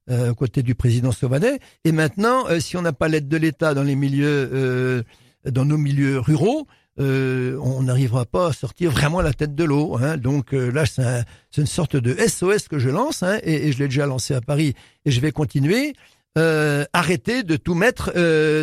Euh, 0.09 0.31
aux 0.31 0.37
côtés 0.37 0.63
du 0.63 0.77
président 0.77 1.11
Sauvanet. 1.11 1.59
Et 1.85 1.91
maintenant, 1.91 2.45
si 2.61 2.77
on 2.77 2.83
n'a 2.83 2.93
pas 2.93 3.09
l'aide 3.09 3.27
de 3.27 3.37
l'État 3.37 3.75
dans 3.75 3.83
les 3.83 3.97
milieux, 3.97 5.03
dans 5.45 5.65
nos 5.65 5.79
milieux 5.79 6.21
ruraux, 6.21 6.69
euh, 6.99 7.59
on 7.63 7.83
n'arrivera 7.83 8.25
pas 8.25 8.49
à 8.49 8.53
sortir 8.53 8.91
vraiment 8.91 9.21
la 9.21 9.33
tête 9.33 9.55
de 9.55 9.65
l'eau. 9.65 9.99
Hein. 10.01 10.17
Donc 10.17 10.55
euh, 10.55 10.71
là, 10.71 10.87
c'est 10.87 11.61
une 11.61 11.67
sorte 11.67 11.97
de 11.97 12.17
SOS 12.27 12.69
que 12.69 12.79
je 12.79 12.89
lance, 12.89 13.23
hein, 13.23 13.39
et, 13.43 13.73
je 13.73 13.79
l'ai 13.79 13.89
déjà 13.89 14.07
lancé 14.07 14.35
à 14.35 14.41
Paris, 14.41 14.75
et 15.05 15.11
je 15.11 15.21
vais 15.21 15.33
continuer. 15.33 15.95
Euh, 16.39 16.85
arrêter 16.93 17.45
de 17.45 17.57
tout 17.57 17.73
mettre 17.73 18.13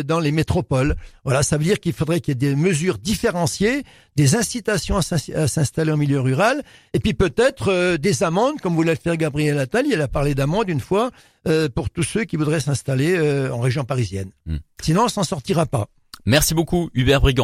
dans 0.04 0.20
les 0.20 0.30
métropoles. 0.30 0.94
Voilà, 1.24 1.42
ça 1.42 1.58
veut 1.58 1.64
dire 1.64 1.80
qu'il 1.80 1.92
faudrait 1.92 2.20
qu'il 2.20 2.30
y 2.30 2.36
ait 2.36 2.50
des 2.50 2.54
mesures 2.54 2.98
différenciées, 2.98 3.82
des 4.14 4.36
incitations 4.36 4.96
à 4.96 5.02
s'installer 5.48 5.90
en 5.90 5.96
milieu 5.96 6.20
rural, 6.20 6.62
et 6.92 7.00
puis 7.00 7.14
peut-être 7.14 7.96
des 7.96 8.22
amendes, 8.22 8.60
comme 8.60 8.76
vous 8.76 8.84
l'avez 8.84 9.00
fait 9.02 9.16
Gabriel 9.16 9.58
Attal, 9.58 9.86
il 9.88 10.00
a 10.00 10.06
parlé 10.06 10.36
d'amendes 10.36 10.68
une 10.68 10.78
fois 10.78 11.10
pour 11.74 11.90
tous 11.90 12.04
ceux 12.04 12.22
qui 12.22 12.36
voudraient 12.36 12.60
s'installer 12.60 13.18
en 13.50 13.58
région 13.58 13.82
parisienne. 13.82 14.30
Hmm. 14.46 14.58
Sinon, 14.80 15.06
on 15.06 15.08
s'en 15.08 15.24
sortira 15.24 15.66
pas. 15.66 15.88
Merci 16.26 16.54
beaucoup 16.54 16.90
Hubert 16.94 17.20
Brigand. 17.20 17.42